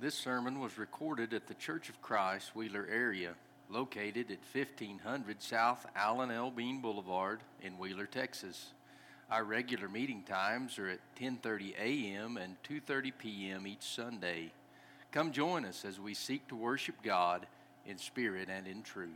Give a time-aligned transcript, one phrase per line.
[0.00, 3.34] This sermon was recorded at the Church of Christ Wheeler area,
[3.68, 6.52] located at 1500 South Allen L.
[6.52, 8.68] Bean Boulevard in Wheeler, Texas.
[9.28, 12.36] Our regular meeting times are at 10:30 a.m.
[12.36, 13.66] and 2:30 p.m.
[13.66, 14.52] each Sunday.
[15.10, 17.48] Come join us as we seek to worship God
[17.84, 19.10] in spirit and in truth.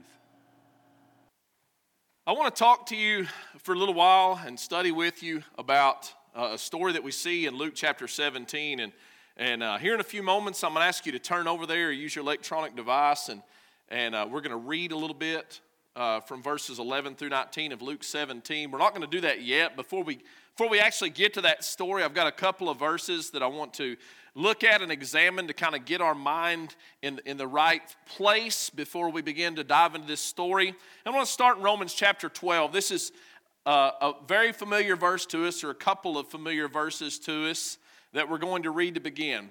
[2.27, 3.29] I want to talk to you
[3.59, 7.47] for a little while and study with you about uh, a story that we see
[7.47, 8.93] in Luke chapter 17 and
[9.37, 11.65] and uh, here in a few moments, I'm going to ask you to turn over
[11.65, 13.43] there, use your electronic device, and,
[13.89, 15.61] and uh, we're going to read a little bit
[15.97, 18.71] uh, from verses 11 through 19 of Luke 17.
[18.71, 19.75] We're not going to do that yet.
[19.75, 20.19] Before we,
[20.55, 23.47] before we actually get to that story, I've got a couple of verses that I
[23.47, 23.97] want to
[24.35, 28.69] look at and examine to kind of get our mind in, in the right place
[28.69, 30.75] before we begin to dive into this story.
[31.07, 32.71] I want to start in Romans chapter 12.
[32.71, 33.13] This is
[33.65, 37.79] uh, a very familiar verse to us, or a couple of familiar verses to us
[38.13, 39.51] that we're going to read to begin.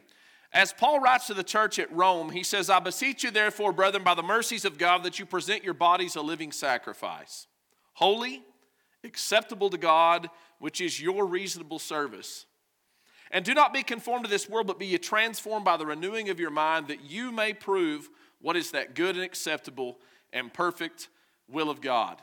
[0.53, 4.03] As Paul writes to the church at Rome, he says, I beseech you, therefore, brethren,
[4.03, 7.47] by the mercies of God, that you present your bodies a living sacrifice,
[7.93, 8.43] holy,
[9.03, 12.45] acceptable to God, which is your reasonable service.
[13.31, 16.29] And do not be conformed to this world, but be ye transformed by the renewing
[16.29, 18.09] of your mind, that you may prove
[18.41, 19.99] what is that good and acceptable
[20.33, 21.07] and perfect
[21.47, 22.21] will of God.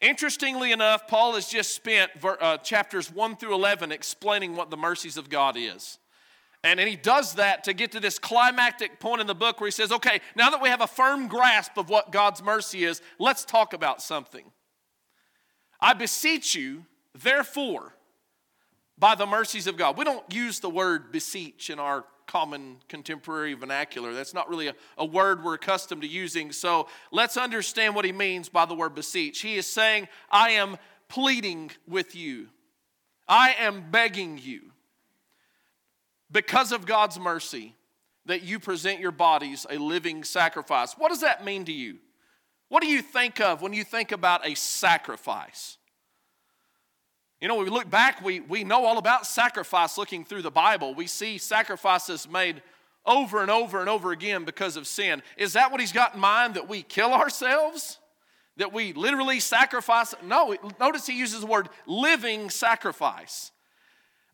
[0.00, 5.16] Interestingly enough, Paul has just spent uh, chapters 1 through 11 explaining what the mercies
[5.16, 5.98] of God is.
[6.62, 9.68] And, and he does that to get to this climactic point in the book where
[9.68, 13.00] he says, okay, now that we have a firm grasp of what God's mercy is,
[13.18, 14.44] let's talk about something.
[15.80, 17.94] I beseech you, therefore,
[18.98, 19.96] by the mercies of God.
[19.96, 24.14] We don't use the word beseech in our common contemporary vernacular.
[24.14, 26.52] That's not really a, a word we're accustomed to using.
[26.52, 29.40] So let's understand what he means by the word beseech.
[29.40, 30.76] He is saying, I am
[31.08, 32.46] pleading with you,
[33.26, 34.60] I am begging you,
[36.30, 37.74] because of God's mercy,
[38.26, 40.92] that you present your bodies a living sacrifice.
[40.96, 41.96] What does that mean to you?
[42.68, 45.78] What do you think of when you think about a sacrifice?
[47.40, 50.50] You know, when we look back, we, we know all about sacrifice looking through the
[50.50, 50.94] Bible.
[50.94, 52.62] We see sacrifices made
[53.06, 55.22] over and over and over again because of sin.
[55.38, 56.54] Is that what he's got in mind?
[56.54, 57.98] That we kill ourselves?
[58.58, 60.14] That we literally sacrifice?
[60.22, 63.52] No, notice he uses the word living sacrifice.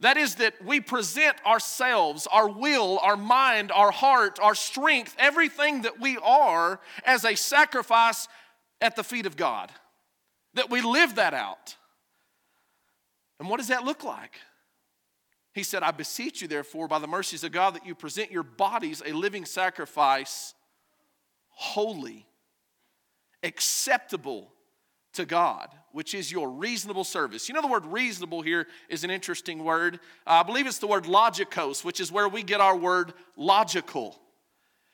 [0.00, 5.82] That is, that we present ourselves, our will, our mind, our heart, our strength, everything
[5.82, 8.28] that we are as a sacrifice
[8.80, 9.70] at the feet of God.
[10.54, 11.76] That we live that out.
[13.38, 14.32] And what does that look like?
[15.52, 18.42] He said, I beseech you, therefore, by the mercies of God, that you present your
[18.42, 20.54] bodies a living sacrifice,
[21.48, 22.26] holy,
[23.42, 24.52] acceptable
[25.14, 27.48] to God, which is your reasonable service.
[27.48, 29.98] You know, the word reasonable here is an interesting word.
[30.26, 34.20] I believe it's the word logikos, which is where we get our word logical.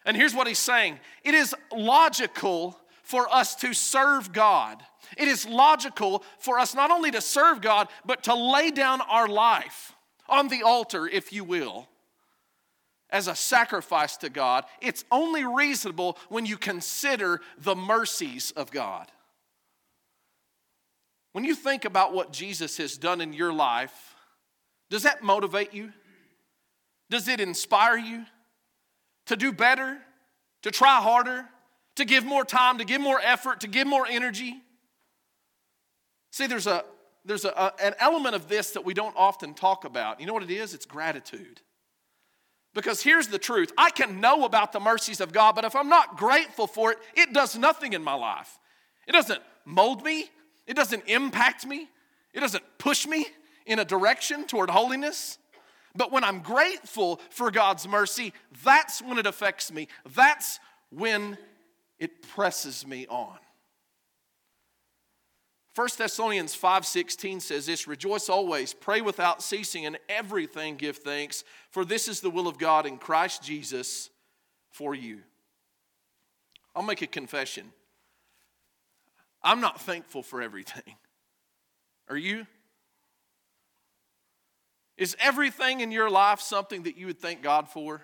[0.04, 2.78] And here's what he's saying it is logical
[3.12, 4.82] for us to serve God.
[5.18, 9.28] It is logical for us not only to serve God, but to lay down our
[9.28, 9.94] life
[10.30, 11.90] on the altar, if you will,
[13.10, 14.64] as a sacrifice to God.
[14.80, 19.12] It's only reasonable when you consider the mercies of God.
[21.32, 24.14] When you think about what Jesus has done in your life,
[24.88, 25.92] does that motivate you?
[27.10, 28.24] Does it inspire you
[29.26, 29.98] to do better,
[30.62, 31.46] to try harder,
[31.96, 34.56] to give more time, to give more effort, to give more energy.
[36.30, 36.84] See, there's, a,
[37.24, 40.20] there's a, a, an element of this that we don't often talk about.
[40.20, 40.74] You know what it is?
[40.74, 41.60] It's gratitude.
[42.74, 45.88] Because here's the truth I can know about the mercies of God, but if I'm
[45.88, 48.58] not grateful for it, it does nothing in my life.
[49.06, 50.30] It doesn't mold me,
[50.66, 51.88] it doesn't impact me,
[52.32, 53.26] it doesn't push me
[53.66, 55.38] in a direction toward holiness.
[55.94, 58.32] But when I'm grateful for God's mercy,
[58.64, 59.88] that's when it affects me.
[60.14, 60.58] That's
[60.90, 61.36] when
[62.02, 63.38] it presses me on.
[65.76, 71.84] 1 Thessalonians 5:16 says this, rejoice always, pray without ceasing and everything give thanks, for
[71.84, 74.10] this is the will of God in Christ Jesus
[74.68, 75.22] for you.
[76.74, 77.72] I'll make a confession.
[79.40, 80.96] I'm not thankful for everything.
[82.08, 82.48] Are you?
[84.96, 88.02] Is everything in your life something that you would thank God for?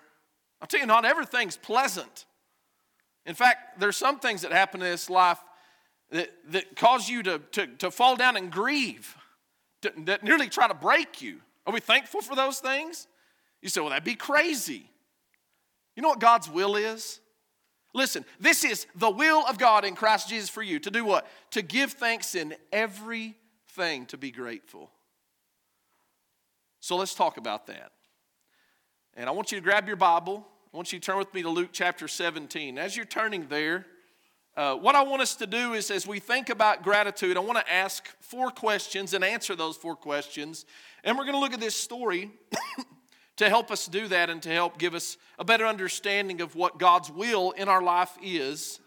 [0.61, 2.25] I'll tell you, not everything's pleasant.
[3.29, 5.37] In fact, there's some things that happen in this life
[6.09, 9.15] that, that cause you to, to, to fall down and grieve,
[9.83, 11.37] to, that nearly try to break you.
[11.67, 13.07] Are we thankful for those things?
[13.61, 14.89] You say, well, that'd be crazy.
[15.95, 17.19] You know what God's will is?
[17.93, 21.27] Listen, this is the will of God in Christ Jesus for you to do what?
[21.51, 24.89] To give thanks in everything, to be grateful.
[26.79, 27.91] So let's talk about that.
[29.15, 31.41] And I want you to grab your Bible I want you to turn with me
[31.41, 32.77] to Luke chapter 17.
[32.77, 33.87] As you're turning there,
[34.55, 37.57] uh, what I want us to do is, as we think about gratitude, I want
[37.57, 40.67] to ask four questions and answer those four questions.
[41.03, 42.29] And we're going to look at this story
[43.37, 46.77] to help us do that and to help give us a better understanding of what
[46.77, 48.79] God's will in our life is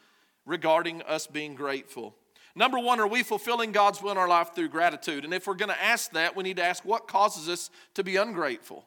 [0.46, 2.14] regarding us being grateful.
[2.54, 5.24] Number one, are we fulfilling God's will in our life through gratitude?
[5.24, 8.04] And if we're going to ask that, we need to ask what causes us to
[8.04, 8.86] be ungrateful.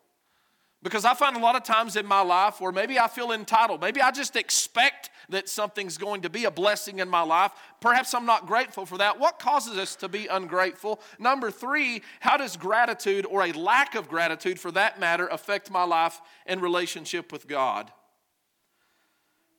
[0.83, 3.81] Because I find a lot of times in my life where maybe I feel entitled.
[3.81, 7.51] Maybe I just expect that something's going to be a blessing in my life.
[7.81, 9.19] Perhaps I'm not grateful for that.
[9.19, 10.99] What causes us to be ungrateful?
[11.17, 15.83] Number three, how does gratitude or a lack of gratitude for that matter affect my
[15.83, 17.91] life and relationship with God?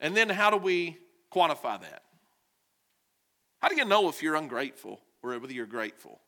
[0.01, 0.99] And then how do we
[1.33, 2.03] quantify that?
[3.59, 6.21] How do you know if you're ungrateful or whether you're grateful?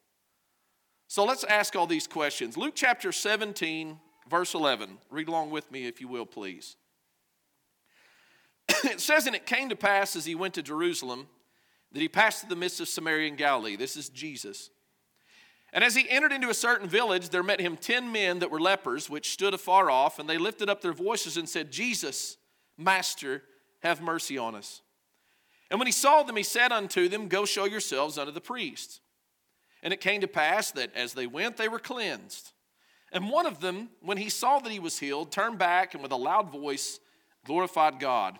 [1.06, 2.56] So let's ask all these questions.
[2.56, 3.98] Luke chapter 17,
[4.28, 4.98] verse 11.
[5.10, 6.76] Read along with me, if you will, please.
[8.84, 11.26] it says, And it came to pass as he went to Jerusalem
[11.92, 13.76] that he passed through the midst of Samaria and Galilee.
[13.76, 14.70] This is Jesus.
[15.72, 18.60] And as he entered into a certain village, there met him ten men that were
[18.60, 22.36] lepers, which stood afar off, and they lifted up their voices and said, Jesus,
[22.76, 23.42] Master,
[23.80, 24.82] have mercy on us.
[25.70, 29.00] And when he saw them, he said unto them, Go show yourselves unto the priests.
[29.82, 32.52] And it came to pass that as they went, they were cleansed.
[33.12, 36.12] And one of them, when he saw that he was healed, turned back and with
[36.12, 37.00] a loud voice
[37.44, 38.38] glorified God,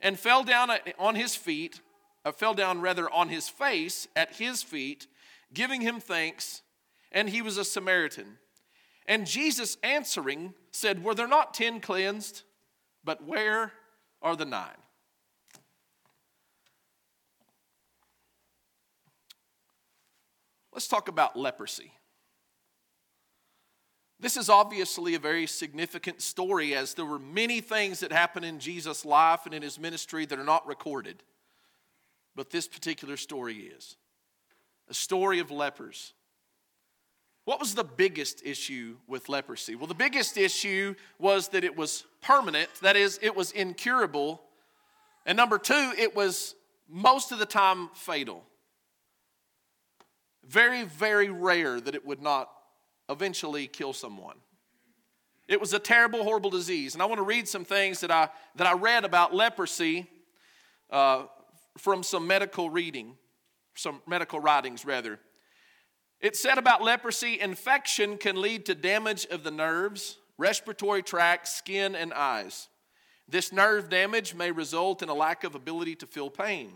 [0.00, 1.80] and fell down on his feet,
[2.24, 5.06] or fell down rather on his face at his feet,
[5.54, 6.62] giving him thanks.
[7.10, 8.38] And he was a Samaritan.
[9.06, 12.42] And Jesus answering said, Were there not ten cleansed?
[13.04, 13.72] But where
[14.20, 14.68] are the nine?
[20.72, 21.92] Let's talk about leprosy.
[24.22, 28.60] This is obviously a very significant story, as there were many things that happened in
[28.60, 31.24] Jesus' life and in his ministry that are not recorded.
[32.36, 33.96] But this particular story is
[34.88, 36.12] a story of lepers.
[37.46, 39.74] What was the biggest issue with leprosy?
[39.74, 44.40] Well, the biggest issue was that it was permanent, that is, it was incurable.
[45.26, 46.54] And number two, it was
[46.88, 48.44] most of the time fatal.
[50.46, 52.48] Very, very rare that it would not
[53.08, 54.36] eventually kill someone.
[55.48, 56.94] It was a terrible, horrible disease.
[56.94, 60.06] And I want to read some things that I, that I read about leprosy
[60.90, 61.24] uh,
[61.76, 63.16] from some medical reading,
[63.74, 65.18] some medical writings, rather.
[66.20, 71.96] It said about leprosy infection can lead to damage of the nerves, respiratory tract, skin,
[71.96, 72.68] and eyes.
[73.28, 76.72] This nerve damage may result in a lack of ability to feel pain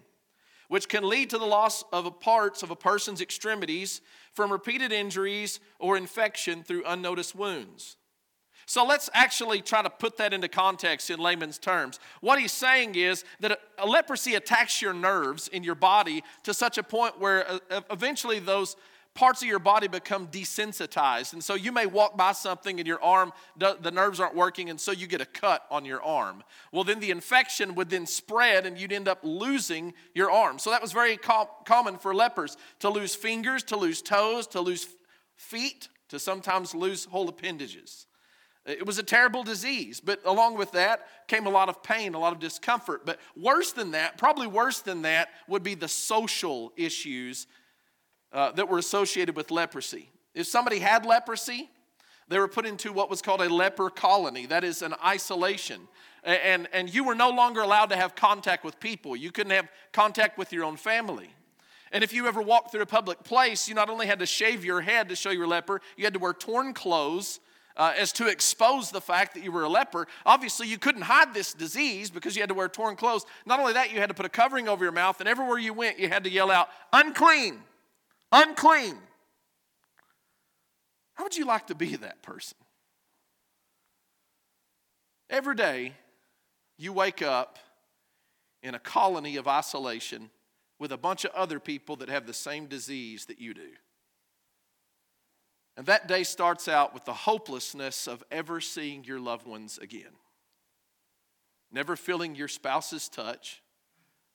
[0.69, 4.01] which can lead to the loss of parts of a person's extremities
[4.33, 7.97] from repeated injuries or infection through unnoticed wounds.
[8.69, 12.01] So let's actually try to put that into context in layman's terms.
[12.21, 16.77] What he's saying is that a leprosy attacks your nerves in your body to such
[16.77, 18.77] a point where uh, eventually those
[19.17, 21.33] parts of your body become desensitized.
[21.33, 24.81] And so you may walk by something and your arm, the nerves aren't working, and
[24.81, 26.45] so you get a cut on your arm.
[26.71, 30.61] Well, then the infection would then spread and you'd end up losing your arm.
[30.61, 34.61] So that was very com- common for lepers to lose fingers, to lose toes, to
[34.61, 34.87] lose
[35.35, 38.07] feet, to sometimes lose whole appendages.
[38.67, 42.19] It was a terrible disease, but along with that came a lot of pain, a
[42.19, 43.07] lot of discomfort.
[43.07, 47.47] But worse than that, probably worse than that, would be the social issues
[48.33, 50.11] uh, that were associated with leprosy.
[50.35, 51.71] If somebody had leprosy,
[52.29, 55.89] they were put into what was called a leper colony, that is, an isolation.
[56.25, 59.15] And, and you were no longer allowed to have contact with people.
[59.15, 61.31] You couldn't have contact with your own family.
[61.93, 64.65] And if you ever walked through a public place, you not only had to shave
[64.65, 67.39] your head to show you were a leper, you had to wear torn clothes
[67.77, 70.09] uh, as to expose the fact that you were a leper.
[70.25, 73.25] Obviously, you couldn't hide this disease because you had to wear torn clothes.
[73.45, 75.73] Not only that, you had to put a covering over your mouth, and everywhere you
[75.73, 77.61] went, you had to yell out, unclean
[78.37, 78.97] unclean.
[81.15, 82.59] How would you like to be that person?
[85.31, 85.95] Every day,
[86.77, 87.59] you wake up
[88.63, 90.31] in a colony of isolation
[90.79, 93.71] with a bunch of other people that have the same disease that you do.
[95.79, 100.13] And that day starts out with the hopelessness of ever seeing your loved ones again.
[101.73, 103.63] Never feeling your spouse's touch,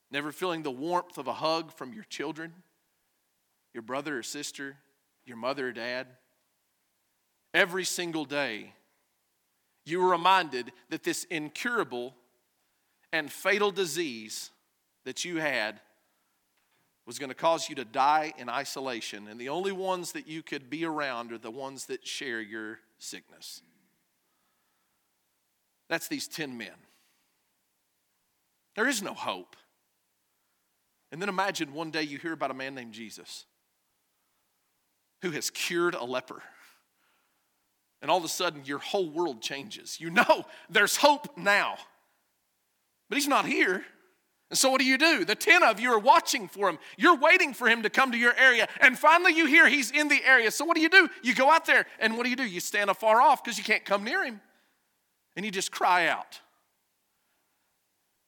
[0.10, 2.54] never feeling the warmth of a hug from your children
[3.74, 4.78] your brother or sister,
[5.26, 6.08] your mother or dad.
[7.54, 8.74] Every single day,
[9.86, 12.16] you were reminded that this incurable
[13.12, 14.52] and fatal disease
[15.06, 15.80] that you had
[17.06, 20.44] was going to cause you to die in isolation, and the only ones that you
[20.44, 23.62] could be around are the ones that share your sickness.
[25.90, 26.70] That's these 10 men.
[28.76, 29.58] There is no hope.
[31.12, 33.46] And then imagine one day you hear about a man named Jesus
[35.22, 36.42] who has cured a leper.
[38.02, 40.00] And all of a sudden, your whole world changes.
[40.00, 41.76] You know there's hope now.
[43.10, 43.84] But he's not here.
[44.50, 45.24] And so, what do you do?
[45.24, 46.78] The 10 of you are watching for him.
[46.98, 48.68] You're waiting for him to come to your area.
[48.82, 50.52] And finally, you hear he's in the area.
[50.52, 51.08] So, what do you do?
[51.24, 52.46] You go out there, and what do you do?
[52.46, 54.42] You stand afar off because you can't come near him.
[55.38, 56.42] And you just cry out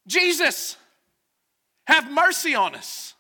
[0.08, 0.78] Jesus,
[1.88, 3.14] have mercy on us.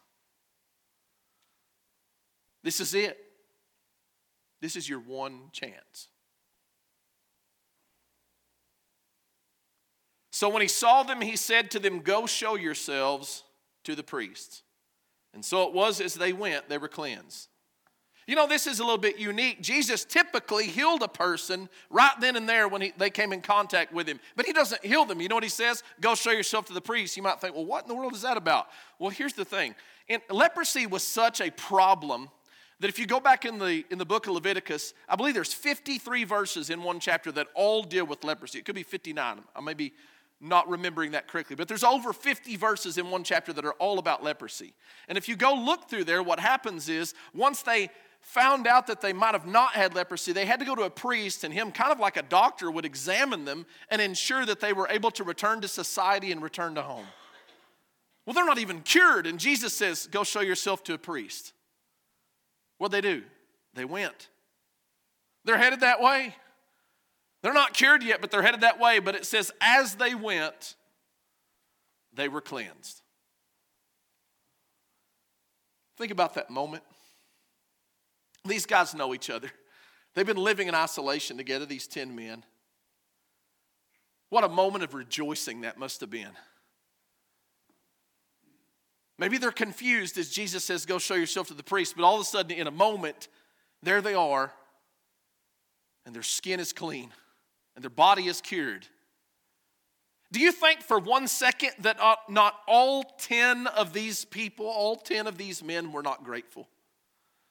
[2.64, 3.23] This is it.
[4.64, 6.08] This is your one chance.
[10.32, 13.44] So when he saw them, he said to them, Go show yourselves
[13.84, 14.64] to the priests.
[15.34, 17.50] And so it was as they went, they were cleansed.
[18.26, 19.62] You know, this is a little bit unique.
[19.62, 23.92] Jesus typically healed a person right then and there when he, they came in contact
[23.92, 25.20] with him, but he doesn't heal them.
[25.20, 25.84] You know what he says?
[26.00, 27.18] Go show yourself to the priest.
[27.18, 28.68] You might think, well, what in the world is that about?
[28.98, 29.76] Well, here's the thing
[30.08, 32.30] and leprosy was such a problem
[32.80, 35.54] that if you go back in the, in the book of Leviticus, I believe there's
[35.54, 38.60] 53 verses in one chapter that all deal with leprosy.
[38.60, 39.42] It could be 59.
[39.56, 39.94] I may be
[40.42, 43.98] not remembering that correctly, but there's over 50 verses in one chapter that are all
[43.98, 44.74] about leprosy.
[45.08, 47.90] And if you go look through there, what happens is once they
[48.20, 50.90] found out that they might have not had leprosy, they had to go to a
[50.90, 54.74] priest, and him, kind of like a doctor, would examine them and ensure that they
[54.74, 57.06] were able to return to society and return to home.
[58.26, 61.54] Well, they're not even cured, and Jesus says, Go show yourself to a priest.
[62.84, 63.24] What'd they do?
[63.76, 64.28] They went.
[65.46, 66.36] They're headed that way.
[67.42, 69.00] They're not cured yet, but they're headed that way.
[69.00, 70.76] But it says, as they went,
[72.14, 73.02] they were cleansed.
[75.98, 76.84] Think about that moment.
[78.44, 79.50] These guys know each other.
[80.14, 82.44] They've been living in isolation together, these 10 men.
[84.28, 86.32] What a moment of rejoicing that must have been.
[89.24, 92.22] Maybe they're confused as Jesus says, Go show yourself to the priest, but all of
[92.24, 93.30] a sudden, in a moment,
[93.82, 94.52] there they are,
[96.06, 97.10] and their skin is clean,
[97.74, 98.86] and their body is cured.
[100.34, 104.98] Do you think for one second that uh, not all 10 of these people, all
[104.98, 106.68] 10 of these men, were not grateful?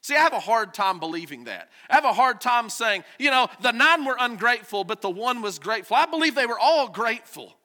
[0.02, 1.70] See, I have a hard time believing that.
[1.88, 5.40] I have a hard time saying, you know, the nine were ungrateful, but the one
[5.40, 5.96] was grateful.
[5.96, 7.56] I believe they were all grateful.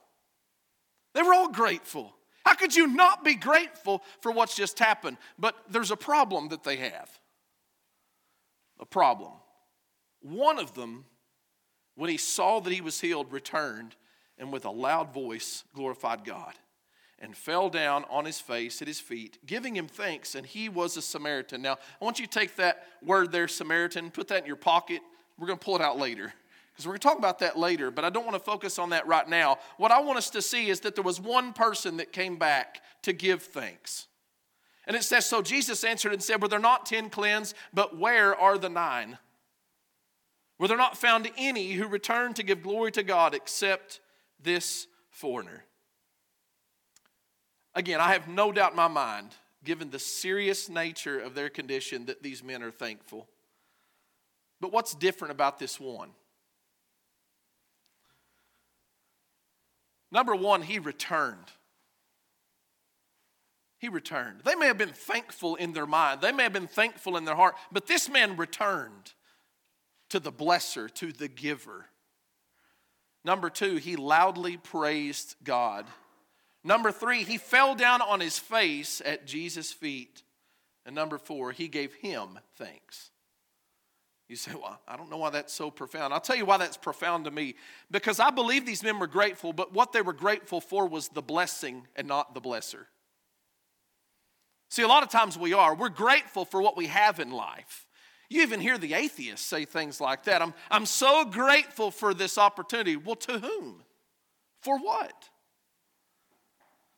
[1.14, 2.14] They were all grateful.
[2.48, 5.18] How could you not be grateful for what's just happened?
[5.38, 7.10] But there's a problem that they have.
[8.80, 9.34] A problem.
[10.22, 11.04] One of them,
[11.96, 13.98] when he saw that he was healed, returned
[14.38, 16.54] and with a loud voice glorified God
[17.20, 20.96] and fell down on his face at his feet, giving him thanks, and he was
[20.96, 21.62] a Samaritan.
[21.62, 25.02] Now, I want you to take that word there, Samaritan, put that in your pocket.
[25.38, 26.34] We're going to pull it out later
[26.78, 28.92] because we're going to talk about that later, but I don't want to focus on
[28.92, 29.58] that right now.
[29.78, 32.84] What I want us to see is that there was one person that came back
[33.02, 34.06] to give thanks.
[34.86, 38.36] And it says, So Jesus answered and said, Were there not ten cleansed, but where
[38.36, 39.18] are the nine?
[40.60, 44.00] Were there not found any who returned to give glory to God except
[44.40, 45.64] this foreigner?
[47.74, 49.30] Again, I have no doubt in my mind,
[49.64, 53.28] given the serious nature of their condition, that these men are thankful.
[54.62, 56.12] But what's different about this one?
[60.12, 61.52] Number one, he returned.
[63.80, 64.42] He returned.
[64.44, 67.36] They may have been thankful in their mind, they may have been thankful in their
[67.36, 69.14] heart, but this man returned
[70.10, 71.88] to the blesser, to the giver.
[73.24, 75.86] Number two, he loudly praised God.
[76.64, 80.24] Number three, he fell down on his face at Jesus' feet.
[80.86, 83.12] And number four, he gave him thanks.
[84.28, 86.14] You say, well, I don't know why that's so profound.
[86.14, 87.56] I'll tell you why that's profound to me.
[87.90, 91.22] Because I believe these men were grateful, but what they were grateful for was the
[91.22, 92.86] blessing and not the blesser.
[94.70, 95.74] See, a lot of times we are.
[95.74, 97.88] We're grateful for what we have in life.
[98.30, 100.42] You even hear the atheists say things like that.
[100.42, 102.98] I'm, I'm so grateful for this opportunity.
[102.98, 103.84] Well, to whom?
[104.62, 105.30] For what?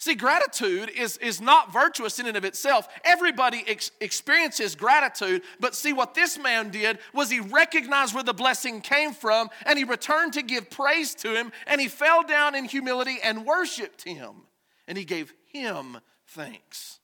[0.01, 2.87] See, gratitude is, is not virtuous in and of itself.
[3.03, 8.33] Everybody ex- experiences gratitude, but see, what this man did was he recognized where the
[8.33, 12.55] blessing came from and he returned to give praise to him and he fell down
[12.55, 14.43] in humility and worshiped him
[14.87, 16.99] and he gave him thanks.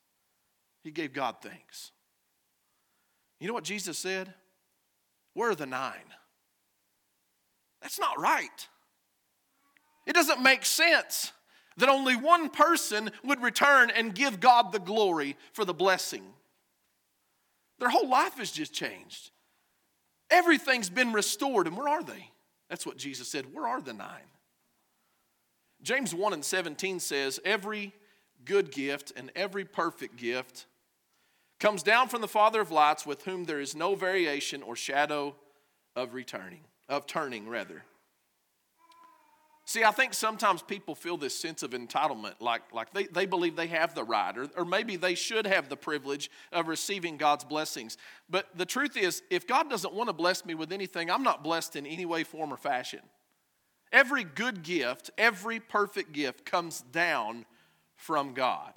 [0.82, 1.92] He gave God thanks.
[3.42, 4.34] You know what Jesus said?
[5.34, 6.14] Where are the nine?
[7.82, 8.70] That's not right.
[10.06, 11.34] It doesn't make sense
[11.78, 16.24] that only one person would return and give God the glory for the blessing.
[17.80, 19.32] Their whole life has just changed.
[20.30, 22.32] Everything's been restored, and where are they?
[22.70, 23.54] That's what Jesus said.
[23.54, 24.30] Where are the nine?
[25.82, 27.94] James 1 and 17 says, Every
[28.44, 30.66] good gift and every perfect gift
[31.60, 35.36] comes down from the Father of lights, with whom there is no variation or shadow
[35.96, 37.84] of returning, of turning rather.
[39.68, 43.56] See, I think sometimes people feel this sense of entitlement, like, like they, they believe
[43.56, 47.44] they have the right, or, or maybe they should have the privilege of receiving God's
[47.44, 47.98] blessings.
[48.30, 51.44] But the truth is, if God doesn't want to bless me with anything, I'm not
[51.44, 53.00] blessed in any way, form, or fashion.
[53.92, 57.46] Every good gift, every perfect gift comes down
[57.96, 58.74] from God.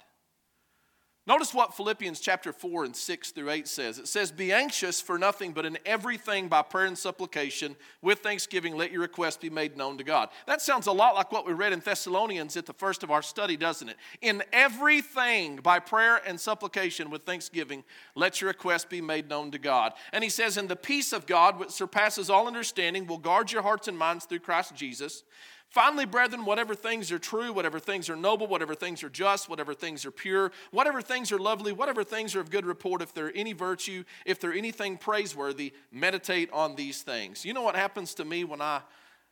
[1.29, 3.99] Notice what Philippians chapter 4 and 6 through 8 says.
[3.99, 8.75] It says, Be anxious for nothing, but in everything by prayer and supplication, with thanksgiving,
[8.75, 10.29] let your requests be made known to God.
[10.47, 13.21] That sounds a lot like what we read in Thessalonians at the first of our
[13.21, 13.97] study, doesn't it?
[14.23, 17.83] In everything by prayer and supplication, with thanksgiving,
[18.15, 19.93] let your requests be made known to God.
[20.11, 23.61] And he says, And the peace of God, which surpasses all understanding, will guard your
[23.61, 25.21] hearts and minds through Christ Jesus.
[25.69, 29.75] Finally, brethren, whatever things are true, whatever things are noble, whatever things are just, whatever
[29.75, 33.27] things are pure, whatever things are lovely, whatever things are of good report, if there
[33.27, 37.45] are any virtue, if there anything praiseworthy, meditate on these things.
[37.45, 38.81] You know what happens to me when I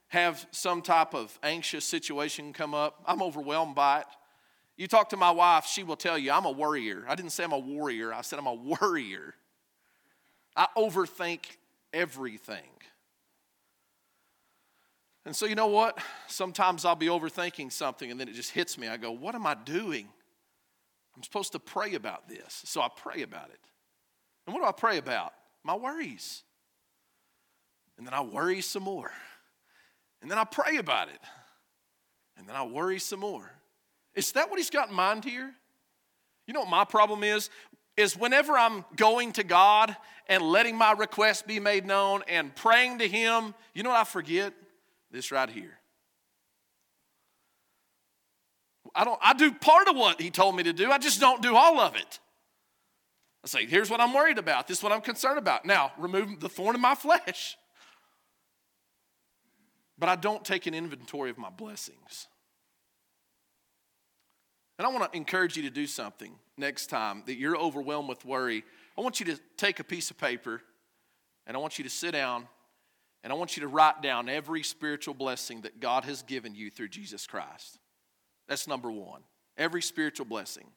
[0.09, 3.03] have some type of anxious situation come up?
[3.07, 4.07] I'm overwhelmed by it.
[4.77, 7.03] You talk to my wife, she will tell you, I'm a worrier.
[7.07, 9.33] I didn't say I'm a warrior, I said I'm a worrier.
[10.55, 11.57] I overthink
[11.91, 12.76] everything.
[15.27, 15.99] And so, you know what?
[16.27, 18.87] Sometimes I'll be overthinking something and then it just hits me.
[18.87, 20.07] I go, What am I doing?
[21.13, 22.61] I'm supposed to pray about this.
[22.63, 23.59] So I pray about it.
[24.45, 25.33] And what do I pray about?
[25.65, 26.43] My worries.
[27.97, 29.11] And then I worry some more.
[30.21, 31.19] And then I pray about it.
[32.37, 33.51] And then I worry some more.
[34.15, 35.53] Is that what he's got in mind here?
[36.45, 37.49] You know what my problem is?
[37.97, 39.93] Is whenever I'm going to God
[40.27, 44.05] and letting my request be made known and praying to Him, you know what I
[44.05, 44.53] forget?
[45.11, 45.79] This right here.
[48.93, 50.91] I don't I do part of what he told me to do.
[50.91, 52.19] I just don't do all of it.
[53.43, 54.67] I say, here's what I'm worried about.
[54.67, 55.65] This is what I'm concerned about.
[55.65, 57.57] Now, remove the thorn in my flesh.
[59.97, 62.27] But I don't take an inventory of my blessings.
[64.77, 68.25] And I want to encourage you to do something next time that you're overwhelmed with
[68.25, 68.63] worry.
[68.97, 70.61] I want you to take a piece of paper
[71.47, 72.47] and I want you to sit down
[73.23, 76.69] and I want you to write down every spiritual blessing that God has given you
[76.69, 77.79] through Jesus Christ.
[78.47, 79.21] That's number one.
[79.57, 80.67] Every spiritual blessing.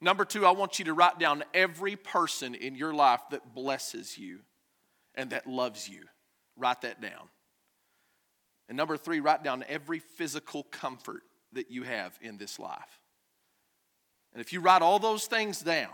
[0.00, 4.16] Number two, I want you to write down every person in your life that blesses
[4.16, 4.40] you
[5.14, 6.04] and that loves you.
[6.56, 7.28] Write that down.
[8.68, 13.00] And number three, write down every physical comfort that you have in this life.
[14.32, 15.88] And if you write all those things down,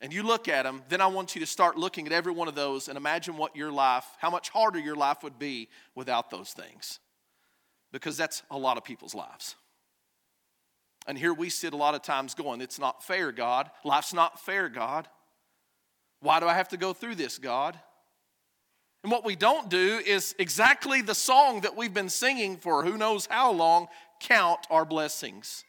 [0.00, 2.48] and you look at them, then I want you to start looking at every one
[2.48, 6.30] of those and imagine what your life, how much harder your life would be without
[6.30, 7.00] those things.
[7.92, 9.56] Because that's a lot of people's lives.
[11.06, 13.70] And here we sit a lot of times going, It's not fair, God.
[13.84, 15.08] Life's not fair, God.
[16.20, 17.78] Why do I have to go through this, God?
[19.02, 22.98] And what we don't do is exactly the song that we've been singing for who
[22.98, 23.88] knows how long
[24.20, 25.64] count our blessings.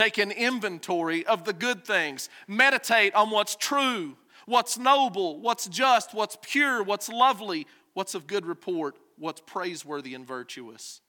[0.00, 2.30] Take an inventory of the good things.
[2.48, 8.46] Meditate on what's true, what's noble, what's just, what's pure, what's lovely, what's of good
[8.46, 11.02] report, what's praiseworthy and virtuous.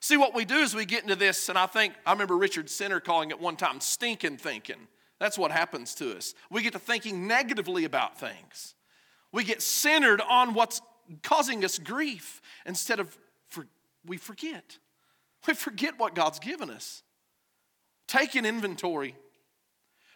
[0.00, 2.66] See, what we do is we get into this, and I think, I remember Richard
[2.66, 4.88] Senner calling it one time stinking thinking.
[5.18, 6.34] That's what happens to us.
[6.50, 8.74] We get to thinking negatively about things.
[9.32, 10.82] We get centered on what's
[11.22, 13.66] causing us grief instead of for,
[14.04, 14.76] we forget.
[15.46, 17.02] We forget what God's given us.
[18.08, 19.14] Take an inventory.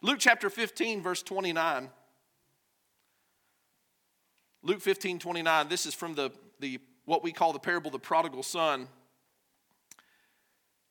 [0.01, 1.91] Luke chapter 15, verse 29.
[4.65, 5.69] Luke 15, 29.
[5.69, 8.89] This is from the, the what we call the parable of the prodigal son.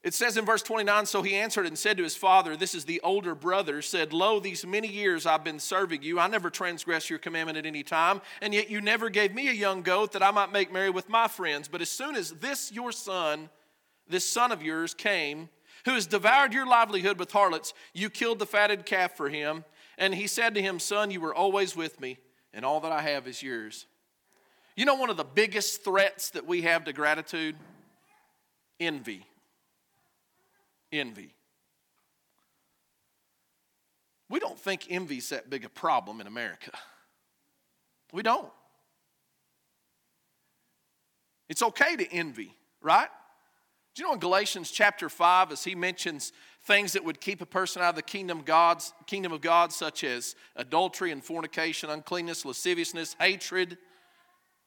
[0.03, 2.85] It says in verse 29 So he answered and said to his father, This is
[2.85, 6.19] the older brother, said, Lo, these many years I've been serving you.
[6.19, 9.53] I never transgressed your commandment at any time, and yet you never gave me a
[9.53, 11.67] young goat that I might make merry with my friends.
[11.67, 13.49] But as soon as this your son,
[14.07, 15.49] this son of yours, came,
[15.85, 17.73] who has devoured your livelihood with harlots.
[17.93, 19.63] You killed the fatted calf for him.
[19.97, 22.17] And he said to him, Son, you were always with me,
[22.53, 23.85] and all that I have is yours.
[24.75, 27.55] You know, one of the biggest threats that we have to gratitude?
[28.79, 29.25] Envy.
[30.91, 31.35] Envy.
[34.29, 36.71] We don't think envy's that big a problem in America.
[38.13, 38.51] We don't.
[41.47, 43.09] It's okay to envy, right?
[43.93, 46.31] Do you know in Galatians chapter 5, as he mentions
[46.63, 49.73] things that would keep a person out of the kingdom of, God's, kingdom of God,
[49.73, 53.77] such as adultery and fornication, uncleanness, lasciviousness, hatred,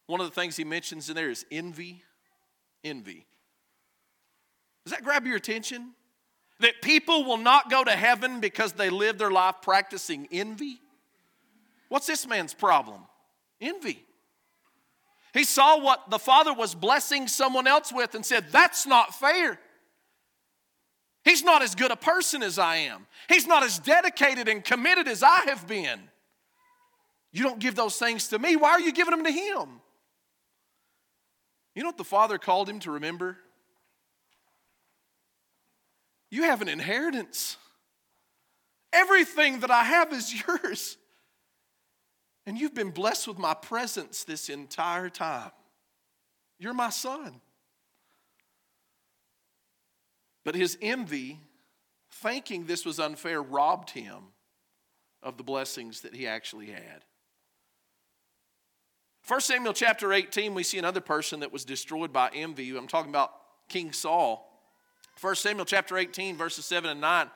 [0.06, 2.02] one of the things he mentions in there is envy.
[2.82, 3.26] Envy.
[4.84, 5.92] Does that grab your attention?
[6.60, 10.80] That people will not go to heaven because they live their life practicing envy?
[11.88, 13.00] What's this man's problem?
[13.60, 14.04] Envy.
[15.34, 19.58] He saw what the Father was blessing someone else with and said, That's not fair.
[21.24, 23.06] He's not as good a person as I am.
[23.28, 25.98] He's not as dedicated and committed as I have been.
[27.32, 28.54] You don't give those things to me.
[28.54, 29.80] Why are you giving them to him?
[31.74, 33.36] You know what the Father called him to remember?
[36.30, 37.56] You have an inheritance.
[38.92, 40.96] Everything that I have is yours.
[42.46, 45.50] And you've been blessed with my presence this entire time.
[46.58, 47.40] You're my son.
[50.44, 51.40] But his envy,
[52.10, 54.18] thinking this was unfair, robbed him
[55.22, 57.04] of the blessings that he actually had.
[59.26, 62.76] 1 Samuel chapter 18, we see another person that was destroyed by envy.
[62.76, 63.32] I'm talking about
[63.68, 64.50] King Saul.
[65.18, 67.30] 1 Samuel chapter 18, verses 7 and 9.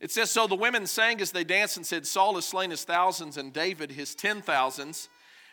[0.00, 2.84] It says, So the women sang as they danced and said, Saul has slain his
[2.84, 5.08] thousands and David his ten thousands.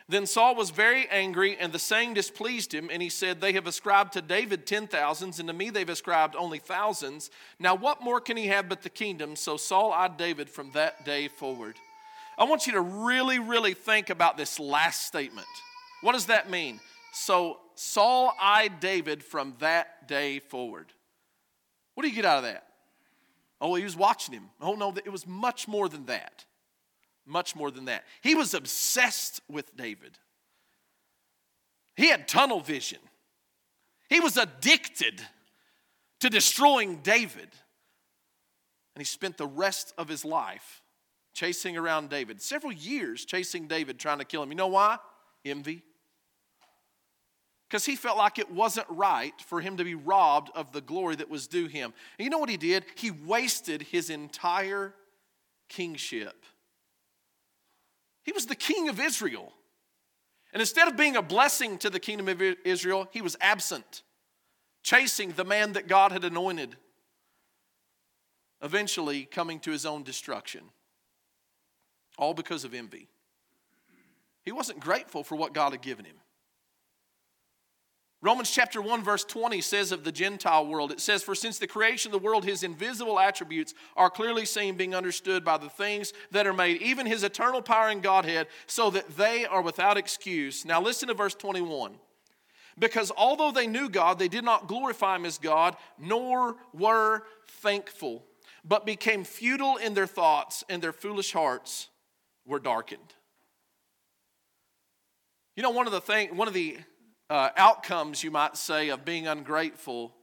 [0.10, 3.68] Then Saul was very angry, and the saying displeased him, and he said, They have
[3.68, 7.30] ascribed to David ten thousands, and to me they've ascribed only thousands.
[7.60, 9.36] Now what more can he have but the kingdom?
[9.36, 11.76] So Saul eyed David from that day forward.
[12.38, 15.48] I want you to really, really think about this last statement.
[16.02, 16.80] What does that mean?
[17.12, 20.94] So Saul eyed David from that day forward.
[21.96, 22.67] What do you get out of that?
[23.60, 24.50] Oh, he was watching him.
[24.62, 26.46] Oh, no, it was much more than that.
[27.26, 28.06] Much more than that.
[28.22, 30.18] He was obsessed with David.
[31.96, 33.00] He had tunnel vision.
[34.10, 35.22] He was addicted
[36.20, 37.50] to destroying David.
[38.96, 40.82] And he spent the rest of his life
[41.34, 44.50] chasing around David, several years chasing David, trying to kill him.
[44.50, 44.98] You know why?
[45.46, 45.84] Envy
[47.68, 51.16] because he felt like it wasn't right for him to be robbed of the glory
[51.18, 51.94] that was due him.
[52.18, 52.86] And you know what he did?
[52.96, 54.94] He wasted his entire
[55.68, 56.46] kingship.
[58.24, 59.52] He was the king of Israel.
[60.54, 64.04] And instead of being a blessing to the kingdom of Israel, he was absent,
[64.82, 66.78] chasing the man that God had anointed,
[68.62, 70.62] eventually coming to his own destruction.
[72.18, 73.10] All because of envy.
[74.44, 76.16] He wasn't grateful for what God had given him.
[78.20, 81.68] Romans chapter 1, verse 20 says of the Gentile world, it says, For since the
[81.68, 86.14] creation of the world, his invisible attributes are clearly seen, being understood by the things
[86.32, 90.66] that are made, even his eternal power and Godhead, so that they are without excuse.
[90.66, 91.94] Now listen to verse 21.
[92.80, 98.26] Because although they knew God, they did not glorify him as God, nor were thankful,
[98.66, 101.90] but became futile in their thoughts, and their foolish hearts
[102.48, 103.14] were darkened.
[105.56, 106.78] You know, one of the thing, one of the
[107.30, 110.14] uh, outcomes, you might say, of being ungrateful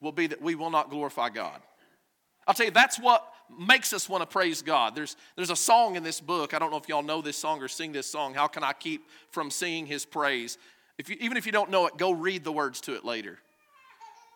[0.00, 1.60] will be that we will not glorify God.
[2.46, 3.24] I'll tell you, that's what
[3.58, 4.94] makes us want to praise God.
[4.94, 6.54] There's, there's a song in this book.
[6.54, 8.34] I don't know if y'all know this song or sing this song.
[8.34, 10.58] How can I keep from singing his praise?
[10.98, 13.38] If you, even if you don't know it, go read the words to it later.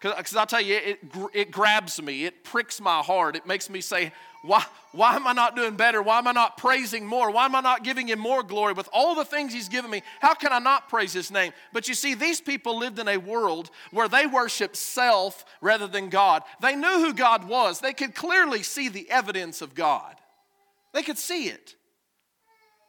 [0.00, 0.98] Because I'll tell you, it,
[1.32, 5.32] it grabs me, it pricks my heart, it makes me say, why, why am I
[5.32, 6.02] not doing better?
[6.02, 7.30] Why am I not praising more?
[7.30, 10.02] Why am I not giving him more glory with all the things he's given me?
[10.20, 11.52] How can I not praise his name?
[11.72, 16.08] But you see, these people lived in a world where they worshiped self rather than
[16.08, 16.42] God.
[16.60, 20.16] They knew who God was, they could clearly see the evidence of God.
[20.92, 21.76] They could see it,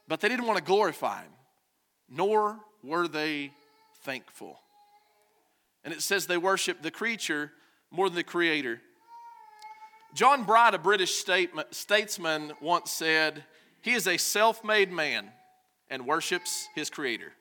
[0.08, 1.30] but they didn't want to glorify him,
[2.10, 3.52] nor were they
[4.02, 4.58] thankful.
[5.84, 7.52] And it says they worshiped the creature
[7.90, 8.80] more than the creator.
[10.14, 11.24] John Bright, a British
[11.72, 13.44] statesman, once said,
[13.82, 15.28] He is a self made man
[15.90, 17.32] and worships his creator.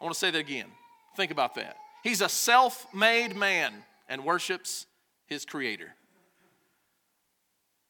[0.00, 0.68] I want to say that again.
[1.16, 1.76] Think about that.
[2.04, 3.74] He's a self made man
[4.08, 4.86] and worships
[5.26, 5.92] his creator.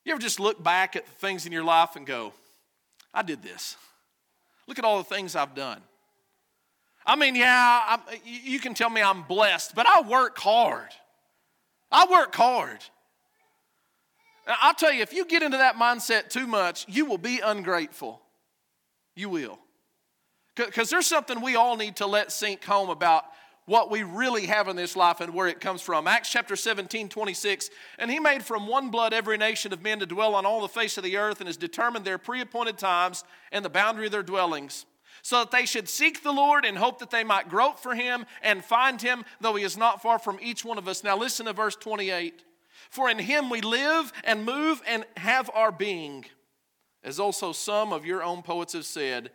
[0.05, 2.33] You ever just look back at the things in your life and go,
[3.13, 3.77] I did this?
[4.67, 5.83] Look at all the things I've done.
[7.05, 10.89] I mean, yeah, I'm, you can tell me I'm blessed, but I work hard.
[11.93, 12.79] I work hard.
[14.61, 18.21] I'll tell you, if you get into that mindset too much, you will be ungrateful.
[19.15, 19.59] You will.
[20.57, 23.25] Because there's something we all need to let sink home about
[23.67, 26.09] what we really have in this life and where it comes from.
[26.09, 27.71] Acts chapter 17, 26.
[27.99, 30.69] And he made from one blood every nation of men to dwell on all the
[30.69, 34.13] face of the earth and has determined their pre appointed times and the boundary of
[34.13, 34.87] their dwellings
[35.23, 38.25] so that they should seek the Lord and hope that they might grope for him
[38.43, 41.05] and find him, though he is not far from each one of us.
[41.05, 42.43] Now, listen to verse 28
[42.91, 46.25] For in him we live and move and have our being,
[47.05, 49.31] as also some of your own poets have said,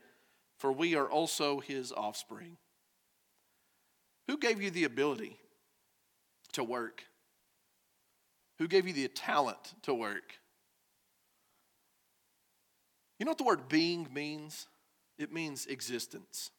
[0.57, 2.57] for we are also his offspring.
[4.27, 5.37] Who gave you the ability
[6.53, 7.03] to work?
[8.59, 10.33] Who gave you the talent to work?
[13.19, 14.67] You know what the word being means?
[15.17, 16.51] It means existence.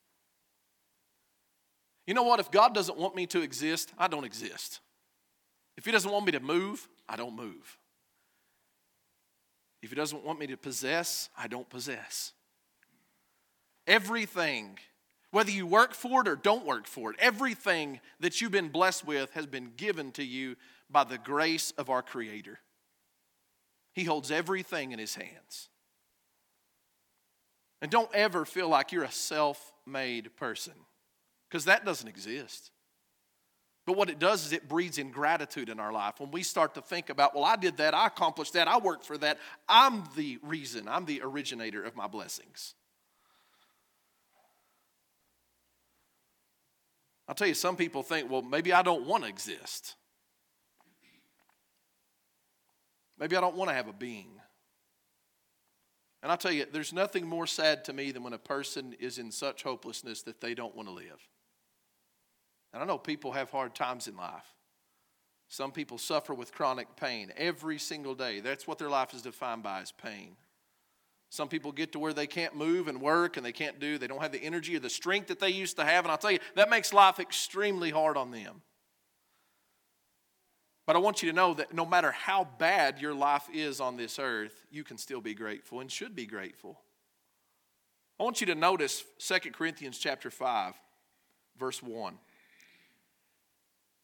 [2.07, 2.41] You know what?
[2.41, 4.81] If God doesn't want me to exist, I don't exist.
[5.77, 7.79] If He doesn't want me to move, I don't move.
[9.83, 12.33] If He doesn't want me to possess, I don't possess.
[13.87, 14.79] Everything,
[15.31, 19.07] whether you work for it or don't work for it, everything that you've been blessed
[19.07, 20.57] with has been given to you
[20.91, 22.59] by the grace of our Creator.
[23.93, 25.69] He holds everything in His hands.
[27.83, 30.73] And don't ever feel like you're a self made person,
[31.49, 32.71] because that doesn't exist.
[33.87, 36.15] But what it does is it breeds ingratitude in our life.
[36.19, 39.07] When we start to think about, well, I did that, I accomplished that, I worked
[39.07, 42.75] for that, I'm the reason, I'm the originator of my blessings.
[47.29, 49.95] I'll tell you, some people think, well, maybe I don't want to exist.
[53.19, 54.31] Maybe I don't want to have a being.
[56.23, 59.19] And I'll tell you, there's nothing more sad to me than when a person is
[59.19, 61.21] in such hopelessness that they don't want to live.
[62.77, 64.45] And I know people have hard times in life.
[65.49, 68.41] Some people suffer with chronic pain every single day.
[68.41, 70.37] That's what their life is defined by is pain.
[71.31, 74.07] Some people get to where they can't move and work and they can't do, they
[74.07, 76.05] don't have the energy or the strength that they used to have.
[76.05, 78.61] And I'll tell you, that makes life extremely hard on them.
[80.87, 83.97] But I want you to know that no matter how bad your life is on
[83.97, 86.79] this earth, you can still be grateful and should be grateful.
[88.21, 90.75] I want you to notice 2 Corinthians chapter 5,
[91.59, 92.19] verse 1.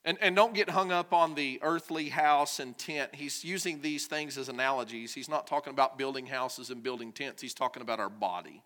[0.04, 3.14] And, and don't get hung up on the earthly house and tent.
[3.14, 5.14] He's using these things as analogies.
[5.14, 8.62] He's not talking about building houses and building tents, he's talking about our body.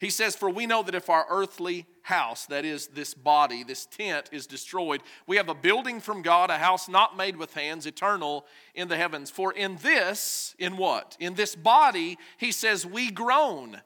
[0.00, 3.86] He says, For we know that if our earthly house, that is, this body, this
[3.86, 7.84] tent, is destroyed, we have a building from God, a house not made with hands,
[7.84, 9.30] eternal in the heavens.
[9.30, 11.16] For in this, in what?
[11.18, 13.80] In this body, he says, we groan,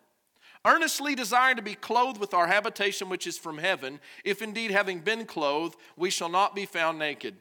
[0.64, 5.01] earnestly desiring to be clothed with our habitation which is from heaven, if indeed having
[5.01, 7.37] been clothed, we shall not be found naked.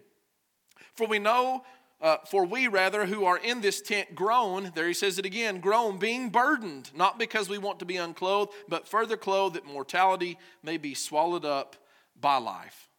[0.94, 1.64] For we know
[2.02, 5.60] uh, for we rather who are in this tent groan, there he says it again,
[5.60, 10.38] groan, being burdened, not because we want to be unclothed, but further clothed that mortality
[10.64, 11.76] may be swallowed up
[12.20, 12.90] by life.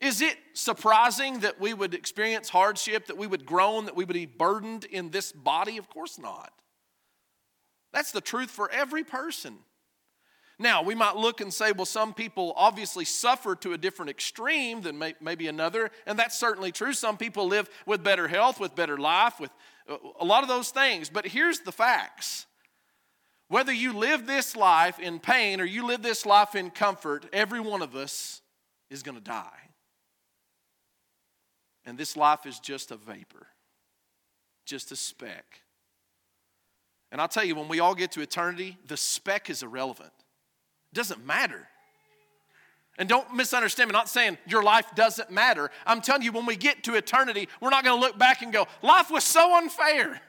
[0.00, 4.14] Is it surprising that we would experience hardship, that we would groan, that we would
[4.14, 5.76] be burdened in this body?
[5.76, 6.52] Of course not.
[7.92, 9.58] That's the truth for every person.
[10.58, 14.80] Now, we might look and say, well, some people obviously suffer to a different extreme
[14.80, 16.92] than may, maybe another, and that's certainly true.
[16.92, 19.52] Some people live with better health, with better life, with
[20.20, 21.10] a lot of those things.
[21.10, 22.46] But here's the facts
[23.48, 27.60] whether you live this life in pain or you live this life in comfort, every
[27.60, 28.42] one of us
[28.90, 29.70] is going to die.
[31.86, 33.46] And this life is just a vapor,
[34.66, 35.62] just a speck.
[37.10, 40.12] And I'll tell you, when we all get to eternity, the speck is irrelevant.
[40.92, 41.66] It doesn't matter.
[42.98, 45.70] And don't misunderstand me, not saying your life doesn't matter.
[45.86, 48.52] I'm telling you, when we get to eternity, we're not going to look back and
[48.52, 50.20] go, life was so unfair.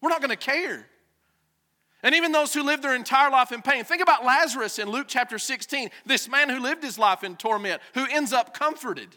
[0.00, 0.86] We're not going to care.
[2.02, 3.84] And even those who live their entire life in pain.
[3.84, 7.80] Think about Lazarus in Luke chapter 16, this man who lived his life in torment,
[7.94, 9.16] who ends up comforted.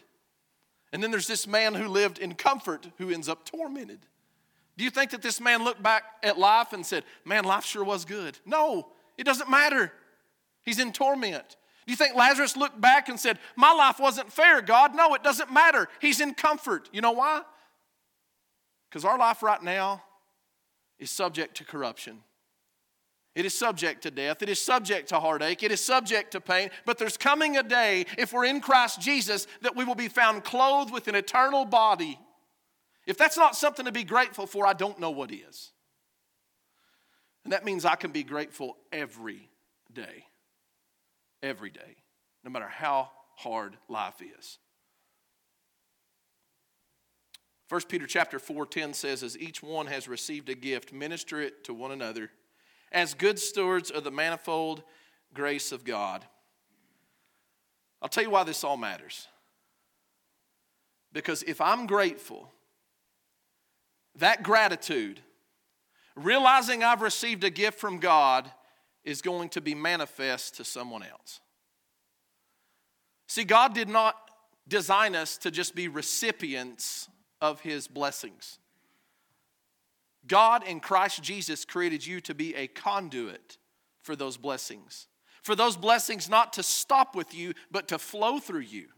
[0.92, 4.06] And then there's this man who lived in comfort who ends up tormented.
[4.78, 7.82] Do you think that this man looked back at life and said, Man, life sure
[7.82, 8.38] was good?
[8.46, 8.86] No,
[9.18, 9.92] it doesn't matter.
[10.62, 11.56] He's in torment.
[11.84, 14.94] Do you think Lazarus looked back and said, My life wasn't fair, God?
[14.94, 15.88] No, it doesn't matter.
[16.00, 16.88] He's in comfort.
[16.92, 17.42] You know why?
[18.88, 20.04] Because our life right now
[21.00, 22.20] is subject to corruption.
[23.34, 24.42] It is subject to death.
[24.42, 25.62] It is subject to heartache.
[25.64, 26.70] It is subject to pain.
[26.86, 30.44] But there's coming a day, if we're in Christ Jesus, that we will be found
[30.44, 32.18] clothed with an eternal body.
[33.08, 35.72] If that's not something to be grateful for, I don't know what is.
[37.42, 39.48] And that means I can be grateful every
[39.92, 40.24] day
[41.42, 41.96] every day,
[42.44, 44.58] no matter how hard life is.
[47.68, 51.74] 1 Peter chapter 4:10 says as each one has received a gift minister it to
[51.74, 52.30] one another
[52.90, 54.82] as good stewards of the manifold
[55.34, 56.26] grace of God.
[58.00, 59.28] I'll tell you why this all matters.
[61.12, 62.52] Because if I'm grateful,
[64.18, 65.20] that gratitude,
[66.14, 68.50] realizing I've received a gift from God,
[69.04, 71.40] is going to be manifest to someone else.
[73.26, 74.16] See, God did not
[74.66, 77.08] design us to just be recipients
[77.40, 78.58] of His blessings.
[80.26, 83.56] God in Christ Jesus created you to be a conduit
[84.02, 85.06] for those blessings.
[85.42, 88.88] For those blessings not to stop with you, but to flow through you.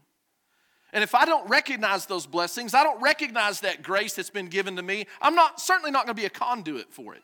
[0.93, 4.75] And if I don't recognize those blessings, I don't recognize that grace that's been given
[4.75, 7.23] to me, I'm not certainly not going to be a conduit for it.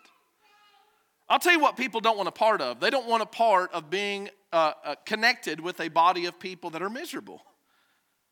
[1.29, 2.79] I'll tell you what people don't want a part of.
[2.79, 6.69] They don't want a part of being uh, uh, connected with a body of people
[6.69, 7.41] that are miserable.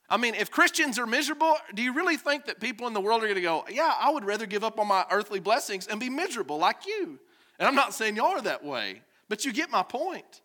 [0.08, 3.22] I mean, if Christians are miserable, do you really think that people in the world
[3.22, 6.00] are going to go, Yeah, I would rather give up on my earthly blessings and
[6.00, 7.18] be miserable like you?
[7.58, 10.42] And I'm not saying y'all are that way, but you get my point.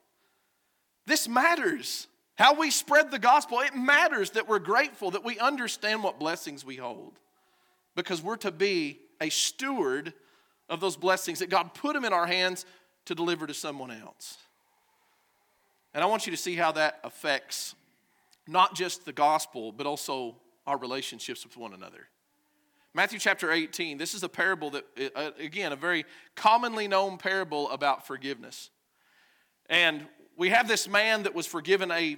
[1.05, 2.07] This matters.
[2.41, 6.65] How we spread the gospel, it matters that we're grateful, that we understand what blessings
[6.65, 7.19] we hold.
[7.95, 10.11] Because we're to be a steward
[10.67, 12.65] of those blessings, that God put them in our hands
[13.05, 14.39] to deliver to someone else.
[15.93, 17.75] And I want you to see how that affects
[18.47, 22.07] not just the gospel, but also our relationships with one another.
[22.95, 27.69] Matthew chapter 18, this is a parable that, uh, again, a very commonly known parable
[27.69, 28.71] about forgiveness.
[29.69, 32.17] And we have this man that was forgiven a,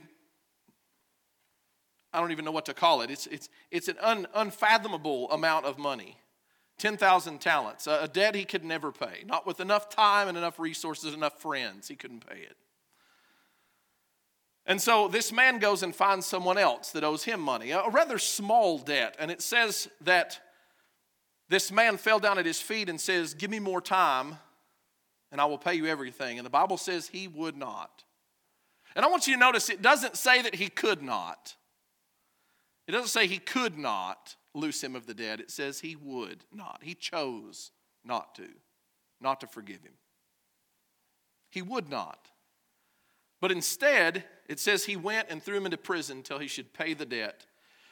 [2.14, 5.66] I don't even know what to call it, it's, it's, it's an un, unfathomable amount
[5.66, 6.18] of money
[6.80, 11.14] 10,000 talents, a debt he could never pay, not with enough time and enough resources,
[11.14, 12.58] enough friends, he couldn't pay it.
[14.66, 18.18] And so this man goes and finds someone else that owes him money, a rather
[18.18, 19.16] small debt.
[19.20, 20.40] And it says that
[21.50, 24.38] this man fell down at his feet and says, Give me more time,
[25.32, 26.40] and I will pay you everything.
[26.40, 28.04] And the Bible says he would not.
[28.96, 31.56] And I want you to notice it doesn't say that he could not.
[32.88, 35.40] It doesn't say he could not loose him of the debt.
[35.40, 36.82] It says he would not.
[36.84, 37.72] He chose
[38.04, 38.48] not to,
[39.22, 39.94] not to forgive him.
[41.50, 42.30] He would not.
[43.40, 46.94] But instead, it says he went and threw him into prison until he should pay
[46.94, 47.46] the debt.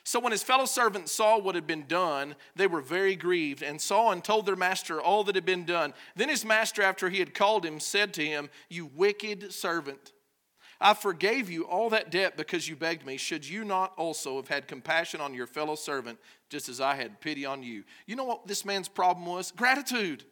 [0.03, 3.79] So when his fellow servants saw what had been done, they were very grieved and
[3.79, 5.93] saw and told their master all that had been done.
[6.15, 10.13] Then his master, after he had called him, said to him, You wicked servant.
[10.81, 13.17] I forgave you all that debt because you begged me.
[13.17, 16.17] Should you not also have had compassion on your fellow servant,
[16.49, 17.83] just as I had pity on you?
[18.07, 19.51] You know what this man's problem was?
[19.51, 20.25] Gratitude.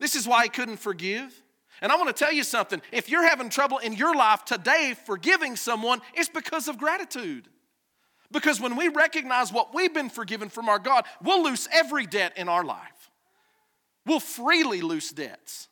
[0.00, 1.42] This is why he couldn't forgive.
[1.80, 2.82] And I want to tell you something.
[2.90, 7.48] If you're having trouble in your life today forgiving someone, it's because of gratitude.
[8.32, 12.32] Because when we recognize what we've been forgiven from our God, we'll loose every debt
[12.36, 13.10] in our life.
[14.06, 15.68] We'll freely loose debts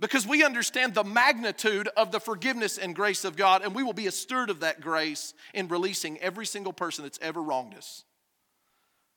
[0.00, 3.92] because we understand the magnitude of the forgiveness and grace of God, and we will
[3.92, 8.04] be a steward of that grace in releasing every single person that's ever wronged us.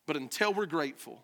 [0.07, 1.23] But until we're grateful,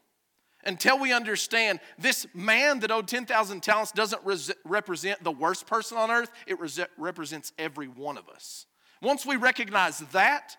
[0.63, 5.97] until we understand this man that owed 10,000 talents doesn't res- represent the worst person
[5.97, 8.65] on earth, it res- represents every one of us.
[9.01, 10.55] Once we recognize that,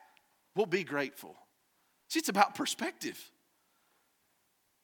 [0.57, 1.37] we'll be grateful.
[2.09, 3.31] See, it's about perspective.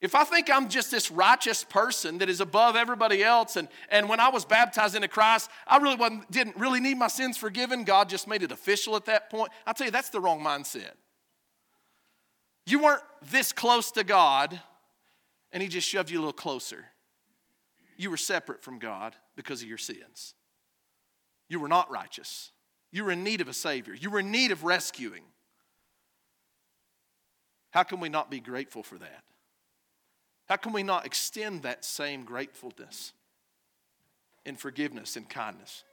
[0.05, 4.07] If I think I'm just this righteous person that is above everybody else, and, and
[4.07, 7.85] when I was baptized into Christ, I really wasn't, didn't really need my sins forgiven,
[7.85, 10.91] God just made it official at that point, I'll tell you, that's the wrong mindset.
[12.67, 14.61] You weren't this close to God
[15.53, 16.85] and He just shoved you a little closer.
[17.97, 20.35] You were separate from God because of your sins.
[21.49, 22.53] You were not righteous.
[22.93, 23.95] You were in need of a Savior.
[23.95, 25.23] You were in need of rescuing.
[27.71, 29.25] How can we not be grateful for that?
[30.49, 33.13] How can we not extend that same gratefulness
[34.45, 35.85] and forgiveness and kindness?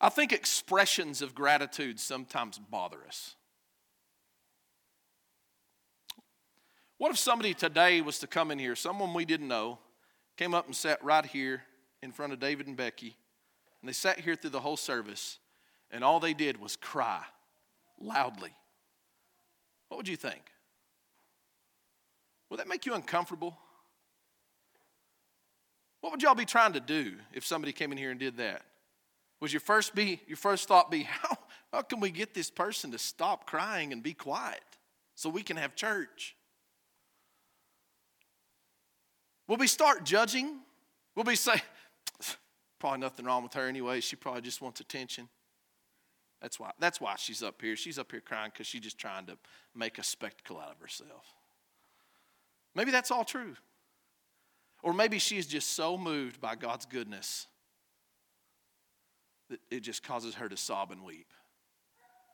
[0.00, 3.34] I think expressions of gratitude sometimes bother us.
[6.96, 9.78] What if somebody today was to come in here, someone we didn't know,
[10.36, 11.62] came up and sat right here
[12.02, 13.16] in front of David and Becky,
[13.80, 15.38] and they sat here through the whole service,
[15.90, 17.24] and all they did was cry
[18.00, 18.54] loudly?
[19.88, 20.42] What would you think?
[22.48, 23.56] Would that make you uncomfortable?
[26.00, 28.62] What would y'all be trying to do if somebody came in here and did that?
[29.40, 31.36] Would your first be your first thought be how,
[31.72, 34.62] how can we get this person to stop crying and be quiet
[35.14, 36.36] so we can have church?
[39.46, 40.60] Will we start judging?
[41.16, 41.60] Will we say,
[42.78, 45.28] probably nothing wrong with her anyway, she probably just wants attention?
[46.40, 47.76] That's why, that's why she's up here.
[47.76, 49.36] She's up here crying because she's just trying to
[49.74, 51.34] make a spectacle out of herself.
[52.74, 53.56] Maybe that's all true.
[54.82, 57.46] Or maybe she's just so moved by God's goodness
[59.50, 61.26] that it just causes her to sob and weep.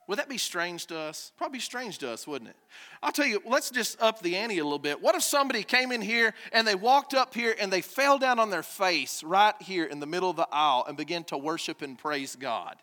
[0.08, 1.32] Would that be strange to us?
[1.36, 2.56] Probably strange to us, wouldn't it?
[3.02, 5.02] I'll tell you, let's just up the ante a little bit.
[5.02, 8.38] What if somebody came in here and they walked up here and they fell down
[8.38, 11.82] on their face right here in the middle of the aisle and began to worship
[11.82, 12.76] and praise God?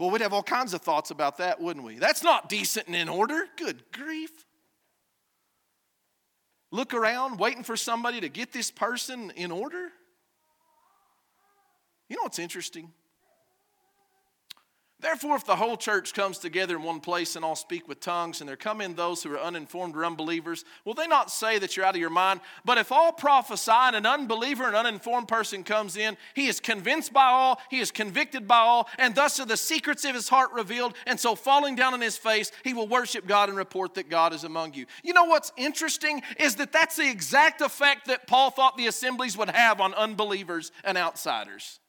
[0.00, 1.96] Well, we'd have all kinds of thoughts about that, wouldn't we?
[1.96, 3.44] That's not decent and in order.
[3.58, 4.30] Good grief.
[6.72, 9.90] Look around, waiting for somebody to get this person in order.
[12.08, 12.90] You know what's interesting?
[15.00, 18.40] Therefore, if the whole church comes together in one place and all speak with tongues,
[18.40, 21.74] and there come in those who are uninformed or unbelievers, will they not say that
[21.74, 22.40] you're out of your mind?
[22.66, 27.14] But if all prophesy and an unbeliever, an uninformed person comes in, he is convinced
[27.14, 30.52] by all, he is convicted by all, and thus are the secrets of his heart
[30.52, 30.94] revealed.
[31.06, 34.34] And so, falling down on his face, he will worship God and report that God
[34.34, 34.84] is among you.
[35.02, 39.36] You know what's interesting is that that's the exact effect that Paul thought the assemblies
[39.38, 41.80] would have on unbelievers and outsiders.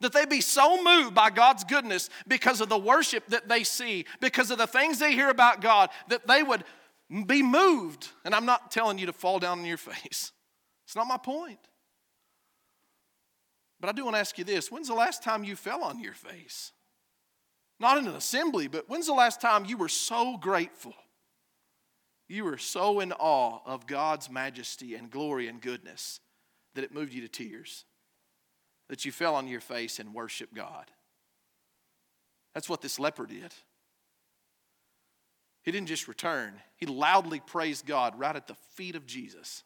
[0.00, 4.04] That they be so moved by God's goodness because of the worship that they see,
[4.20, 6.64] because of the things they hear about God, that they would
[7.26, 8.08] be moved.
[8.24, 10.32] And I'm not telling you to fall down on your face,
[10.84, 11.58] it's not my point.
[13.80, 16.00] But I do want to ask you this when's the last time you fell on
[16.00, 16.72] your face?
[17.78, 20.94] Not in an assembly, but when's the last time you were so grateful?
[22.28, 26.20] You were so in awe of God's majesty and glory and goodness
[26.74, 27.84] that it moved you to tears
[28.88, 30.90] that you fell on your face and worship God.
[32.54, 33.54] That's what this leper did.
[35.62, 39.64] He didn't just return, he loudly praised God right at the feet of Jesus.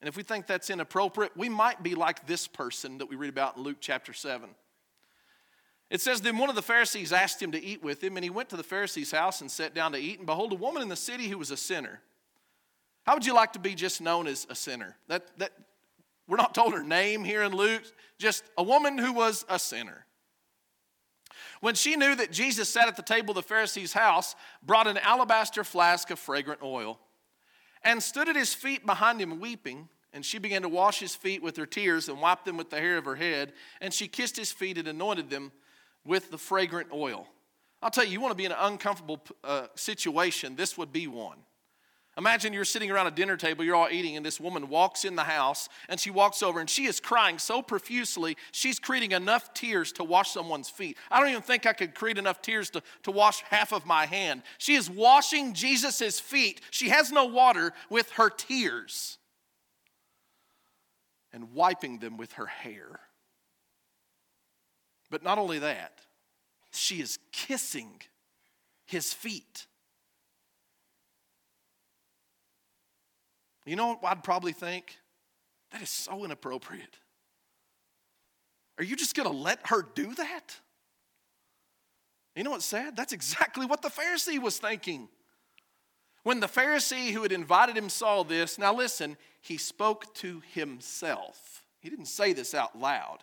[0.00, 3.30] And if we think that's inappropriate, we might be like this person that we read
[3.30, 4.48] about in Luke chapter 7.
[5.90, 8.30] It says, Then one of the Pharisees asked him to eat with him, and he
[8.30, 10.18] went to the Pharisee's house and sat down to eat.
[10.18, 12.00] And behold, a woman in the city who was a sinner.
[13.04, 14.96] How would you like to be just known as a sinner?
[15.06, 15.52] That, that,
[16.28, 17.82] we're not told her name here in Luke,
[18.18, 20.06] just a woman who was a sinner.
[21.60, 24.98] When she knew that Jesus sat at the table of the Pharisee's house, brought an
[24.98, 26.98] alabaster flask of fragrant oil,
[27.84, 31.42] and stood at his feet behind him weeping, and she began to wash his feet
[31.42, 34.36] with her tears and wipe them with the hair of her head, and she kissed
[34.36, 35.52] his feet and anointed them
[36.04, 37.26] with the fragrant oil.
[37.80, 41.06] I'll tell you, you want to be in an uncomfortable uh, situation, this would be
[41.06, 41.38] one.
[42.18, 45.16] Imagine you're sitting around a dinner table, you're all eating, and this woman walks in
[45.16, 49.54] the house and she walks over and she is crying so profusely, she's creating enough
[49.54, 50.98] tears to wash someone's feet.
[51.10, 54.04] I don't even think I could create enough tears to, to wash half of my
[54.04, 54.42] hand.
[54.58, 56.60] She is washing Jesus' feet.
[56.70, 59.16] She has no water with her tears
[61.32, 63.00] and wiping them with her hair.
[65.10, 66.00] But not only that,
[66.72, 68.02] she is kissing
[68.84, 69.66] his feet.
[73.64, 74.96] You know what I'd probably think?
[75.70, 76.98] That is so inappropriate.
[78.78, 80.56] Are you just going to let her do that?
[82.34, 82.96] You know what's sad?
[82.96, 85.08] That's exactly what the Pharisee was thinking.
[86.22, 91.64] When the Pharisee who had invited him saw this, now listen, he spoke to himself.
[91.80, 93.18] He didn't say this out loud.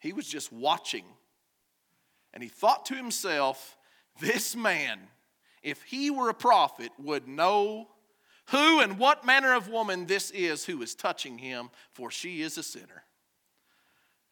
[0.00, 1.04] He was just watching.
[2.34, 3.76] And he thought to himself,
[4.20, 4.98] this man,
[5.62, 7.88] if he were a prophet, would know
[8.50, 12.56] who and what manner of woman this is who is touching him, for she is
[12.56, 13.04] a sinner.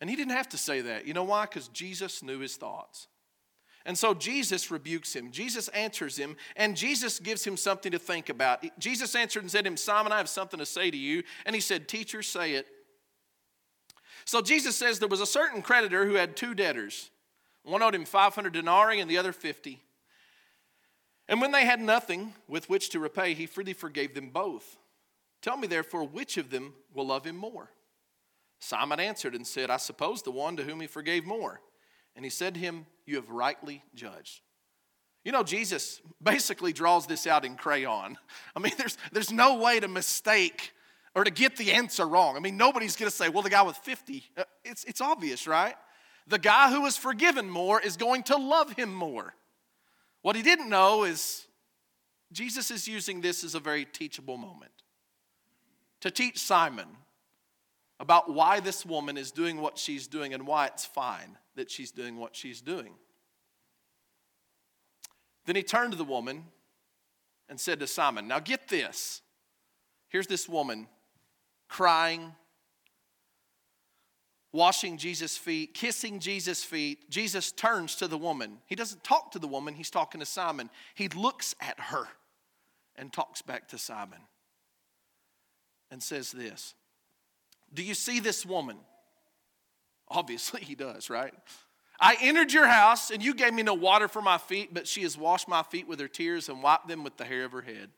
[0.01, 1.07] And he didn't have to say that.
[1.07, 1.43] You know why?
[1.47, 3.09] Because Jesus knew his thoughts.
[3.85, 5.31] And so Jesus rebukes him.
[5.31, 8.65] Jesus answers him, and Jesus gives him something to think about.
[8.79, 11.23] Jesus answered and said to him, Simon, I have something to say to you.
[11.45, 12.67] And he said, Teacher, say it.
[14.25, 17.11] So Jesus says there was a certain creditor who had two debtors.
[17.63, 19.81] One owed him 500 denarii and the other 50.
[21.29, 24.77] And when they had nothing with which to repay, he freely forgave them both.
[25.43, 27.71] Tell me, therefore, which of them will love him more?
[28.61, 31.61] Simon answered and said, I suppose the one to whom he forgave more.
[32.15, 34.41] And he said to him, You have rightly judged.
[35.25, 38.17] You know, Jesus basically draws this out in crayon.
[38.55, 40.73] I mean, there's, there's no way to mistake
[41.15, 42.37] or to get the answer wrong.
[42.37, 45.47] I mean, nobody's going to say, Well, the guy with 50, uh, it's, it's obvious,
[45.47, 45.75] right?
[46.29, 49.35] The guy who was forgiven more is going to love him more.
[50.27, 51.47] What he didn't know is
[52.33, 54.73] Jesus is using this as a very teachable moment
[56.01, 56.89] to teach Simon
[58.01, 61.93] about why this woman is doing what she's doing and why it's fine that she's
[61.93, 62.95] doing what she's doing.
[65.45, 66.47] Then he turned to the woman
[67.49, 69.23] and said to Simon, Now get this.
[70.09, 70.89] Here's this woman
[71.69, 72.35] crying
[74.57, 78.59] washing Jesus' feet, kissing Jesus' feet, Jesus turns to the woman.
[78.67, 80.71] He doesn't talk to the woman, he's talking to Simon.
[80.95, 82.09] He looks at her
[82.97, 84.19] and talks back to Simon
[85.91, 86.75] and says this
[87.73, 88.79] Do you see this woman?
[90.09, 91.35] Obviously, he does, right?
[92.01, 95.03] I entered your house and you gave me no water for my feet, but she
[95.03, 97.63] has washed my feet with her tears and wiped them with the hair of her
[97.63, 97.91] head.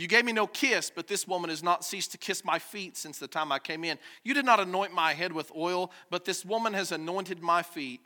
[0.00, 2.96] You gave me no kiss, but this woman has not ceased to kiss my feet
[2.96, 3.98] since the time I came in.
[4.24, 8.00] You did not anoint my head with oil, but this woman has anointed my feet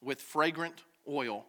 [0.00, 1.44] with fragrant oil.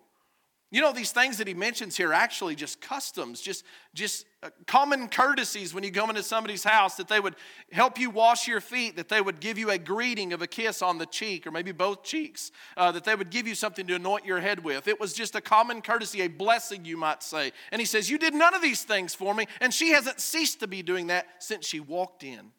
[0.72, 3.64] You know, these things that he mentions here are actually just customs, just,
[3.94, 7.36] just uh, common courtesies when you go into somebody's house, that they would
[7.72, 10.82] help you wash your feet, that they would give you a greeting of a kiss
[10.82, 13.96] on the cheek or maybe both cheeks, uh, that they would give you something to
[13.96, 14.88] anoint your head with.
[14.88, 17.52] It was just a common courtesy, a blessing, you might say.
[17.72, 20.62] And he says, You did none of these things for me, and she hasn't ceased
[20.62, 22.52] to be doing that since she walked in.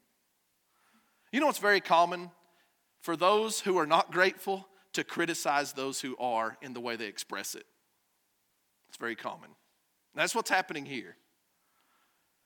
[1.33, 2.31] You know what's very common?
[3.01, 7.05] For those who are not grateful, to criticize those who are in the way they
[7.05, 7.67] express it.
[8.87, 9.49] It's very common.
[10.15, 11.15] That's what's happening here.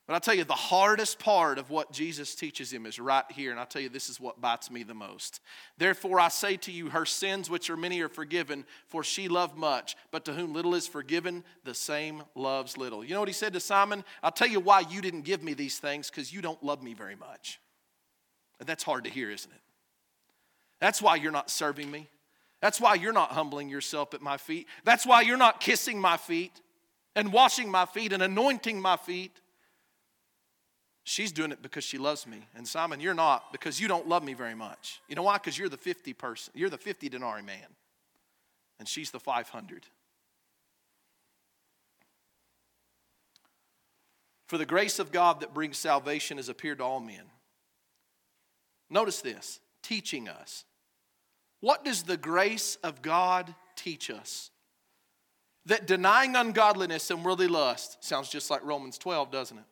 [0.07, 3.51] But I'll tell you, the hardest part of what Jesus teaches him is right here.
[3.51, 5.39] And I'll tell you, this is what bites me the most.
[5.77, 9.55] Therefore, I say to you, her sins, which are many, are forgiven, for she loved
[9.55, 9.95] much.
[10.09, 13.05] But to whom little is forgiven, the same loves little.
[13.05, 14.03] You know what he said to Simon?
[14.21, 16.93] I'll tell you why you didn't give me these things, because you don't love me
[16.93, 17.61] very much.
[18.59, 19.61] And that's hard to hear, isn't it?
[20.79, 22.09] That's why you're not serving me.
[22.61, 24.67] That's why you're not humbling yourself at my feet.
[24.83, 26.61] That's why you're not kissing my feet
[27.15, 29.31] and washing my feet and anointing my feet.
[31.03, 32.47] She's doing it because she loves me.
[32.55, 35.01] And Simon, you're not because you don't love me very much.
[35.07, 35.37] You know why?
[35.37, 36.53] Because you're the 50 person.
[36.55, 37.65] You're the 50 denarii man.
[38.77, 39.87] And she's the 500.
[44.47, 47.23] For the grace of God that brings salvation has appeared to all men.
[48.89, 50.65] Notice this teaching us
[51.61, 54.49] what does the grace of God teach us?
[55.67, 59.63] That denying ungodliness and worldly lust sounds just like Romans 12, doesn't it?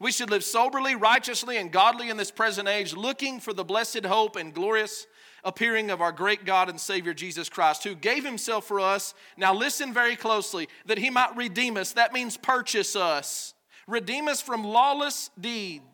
[0.00, 4.04] We should live soberly, righteously, and godly in this present age, looking for the blessed
[4.04, 5.06] hope and glorious
[5.44, 9.14] appearing of our great God and Savior Jesus Christ, who gave himself for us.
[9.36, 11.92] Now, listen very closely that he might redeem us.
[11.92, 13.54] That means purchase us,
[13.86, 15.84] redeem us from lawless deeds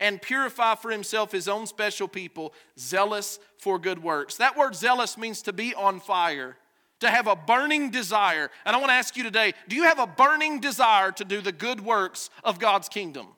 [0.00, 4.36] and purify for himself his own special people, zealous for good works.
[4.36, 6.56] That word zealous means to be on fire,
[7.00, 8.50] to have a burning desire.
[8.64, 11.40] And I want to ask you today do you have a burning desire to do
[11.40, 13.28] the good works of God's kingdom?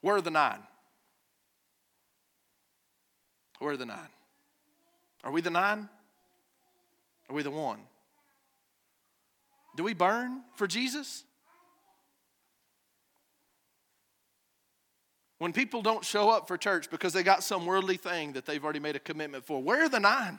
[0.00, 0.60] Where are the nine?
[3.58, 4.08] Where are the nine?
[5.22, 5.88] Are we the nine?
[7.28, 7.78] Are we the one?
[9.76, 11.24] Do we burn for Jesus?
[15.40, 18.62] When people don't show up for church because they got some worldly thing that they've
[18.62, 20.38] already made a commitment for, where are the nine?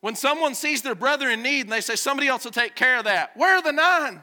[0.00, 2.96] When someone sees their brother in need and they say, somebody else will take care
[2.96, 4.22] of that, where are the nine?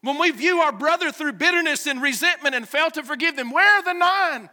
[0.00, 3.78] When we view our brother through bitterness and resentment and fail to forgive them, where
[3.78, 4.50] are the nine?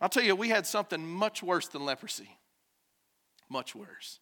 [0.00, 2.38] I'll tell you, we had something much worse than leprosy.
[3.50, 4.20] Much worse.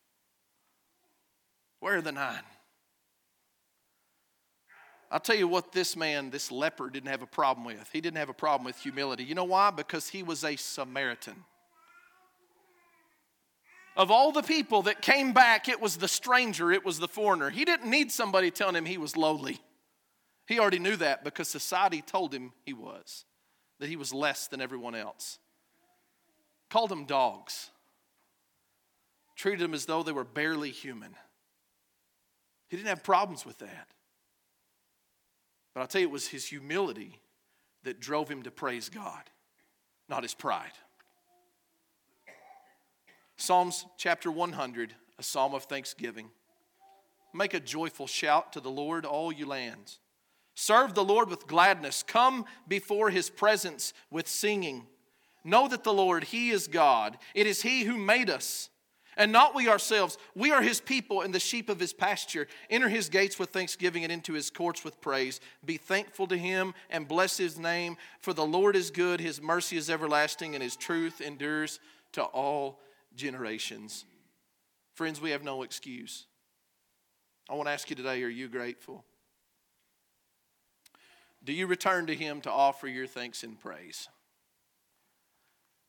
[1.78, 2.42] Where are the nine?
[5.10, 7.88] I'll tell you what this man, this leper, didn't have a problem with.
[7.92, 9.24] He didn't have a problem with humility.
[9.24, 9.70] You know why?
[9.70, 11.44] Because he was a Samaritan.
[13.96, 17.50] Of all the people that came back, it was the stranger, it was the foreigner.
[17.50, 19.58] He didn't need somebody telling him he was lowly.
[20.46, 23.24] He already knew that because society told him he was,
[23.78, 25.38] that he was less than everyone else.
[26.68, 27.70] Called them dogs,
[29.34, 31.14] treated them as though they were barely human.
[32.68, 33.88] He didn't have problems with that.
[35.76, 37.20] But I'll tell you, it was his humility
[37.82, 39.24] that drove him to praise God,
[40.08, 40.72] not his pride.
[43.36, 46.30] Psalms chapter 100, a psalm of thanksgiving.
[47.34, 49.98] Make a joyful shout to the Lord, all you lands.
[50.54, 52.02] Serve the Lord with gladness.
[52.02, 54.86] Come before his presence with singing.
[55.44, 57.18] Know that the Lord, he is God.
[57.34, 58.70] It is he who made us
[59.16, 60.18] and not we ourselves.
[60.34, 62.46] We are his people and the sheep of his pasture.
[62.68, 65.40] Enter his gates with thanksgiving and into his courts with praise.
[65.64, 69.76] Be thankful to him and bless his name, for the Lord is good, his mercy
[69.76, 71.80] is everlasting, and his truth endures
[72.12, 72.80] to all
[73.14, 74.04] generations.
[74.94, 76.26] Friends, we have no excuse.
[77.48, 79.04] I want to ask you today are you grateful?
[81.44, 84.08] Do you return to him to offer your thanks and praise?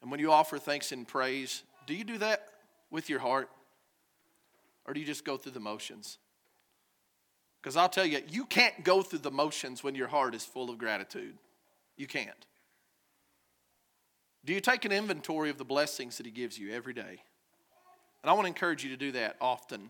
[0.02, 2.50] And when you offer thanks and praise, do you do that
[2.90, 3.50] with your heart?
[4.86, 6.18] Or do you just go through the motions?
[7.62, 10.70] Because I'll tell you, you can't go through the motions when your heart is full
[10.70, 11.36] of gratitude.
[11.98, 12.46] You can't.
[14.46, 17.22] Do you take an inventory of the blessings that He gives you every day?
[18.24, 19.90] And I want to encourage you to do that often,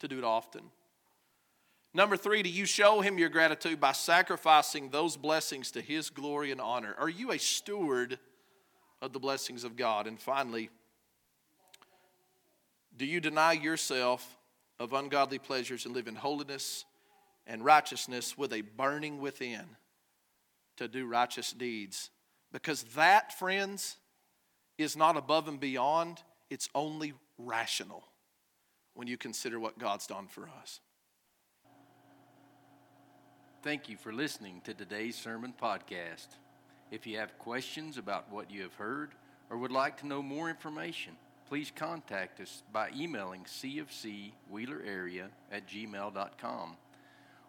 [0.00, 0.62] to do it often.
[1.92, 6.50] Number three, do you show Him your gratitude by sacrificing those blessings to His glory
[6.50, 6.94] and honor?
[6.98, 8.18] Are you a steward
[9.02, 10.06] of the blessings of God?
[10.06, 10.70] And finally,
[12.96, 14.38] do you deny yourself
[14.78, 16.84] of ungodly pleasures and live in holiness
[17.46, 19.64] and righteousness with a burning within
[20.76, 22.10] to do righteous deeds?
[22.52, 23.96] Because that, friends,
[24.78, 28.04] is not above and beyond, it's only rational
[28.94, 30.80] when you consider what God's done for us.
[33.62, 36.28] Thank you for listening to today's sermon podcast.
[36.90, 39.12] If you have questions about what you have heard
[39.50, 41.16] or would like to know more information,
[41.48, 46.76] please contact us by emailing cfcwheelerarea at gmail.com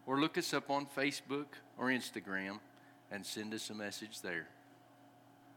[0.05, 2.59] or look us up on Facebook or Instagram
[3.11, 4.47] and send us a message there.